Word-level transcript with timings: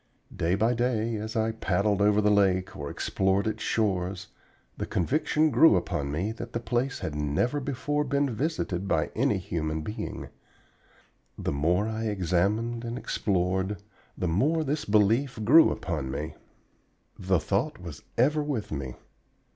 Day 0.35 0.55
by 0.55 0.73
day 0.73 1.15
as 1.17 1.35
I 1.35 1.51
paddled 1.51 2.01
over 2.01 2.21
the 2.21 2.31
lake 2.31 2.75
or 2.75 2.89
explored 2.89 3.45
its 3.45 3.61
shores 3.61 4.29
the 4.75 4.87
conviction 4.87 5.51
grew 5.51 5.75
upon 5.75 6.11
me 6.11 6.31
that 6.31 6.53
the 6.53 6.59
place 6.59 7.01
had 7.01 7.13
never 7.13 7.59
before 7.59 8.03
been 8.03 8.27
visited 8.33 8.87
by 8.87 9.11
any 9.15 9.37
human 9.37 9.81
being. 9.83 10.29
The 11.37 11.51
more 11.53 11.87
I 11.87 12.05
examined 12.05 12.83
and 12.83 12.97
explored, 12.97 13.77
the 14.17 14.27
more 14.27 14.63
this 14.63 14.85
belief 14.85 15.37
grew 15.43 15.69
upon 15.69 16.09
me. 16.09 16.33
The 17.19 17.39
thought 17.39 17.79
was 17.79 18.01
ever 18.17 18.41
with 18.41 18.71
me. 18.71 18.95